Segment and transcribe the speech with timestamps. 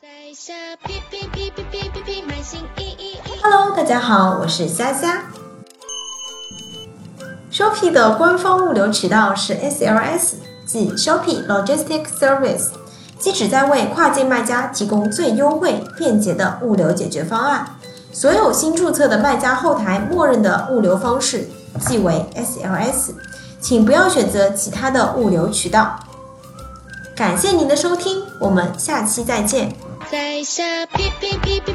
[0.00, 0.52] 在下
[0.84, 3.18] 哔哔哔哔哔哔哔，满心意。
[3.42, 5.24] Hello，大家好，我是虾虾。
[7.50, 10.34] Shopee 的官方物流渠道是 SLS，
[10.64, 12.68] 即 Shopee Logistic Service，
[13.18, 17.66] 即旨在为跨境卖家提供最优惠、便捷的物流解决方案。
[18.12, 21.48] 所有新注册的卖家后台默认的物流方式
[21.80, 23.14] 即为 SLS，
[23.60, 25.98] 请不要选择其他的物流渠道。
[27.18, 29.74] 感谢您的收听，我们下期再见。
[30.08, 31.74] 在下哔哔哔哔，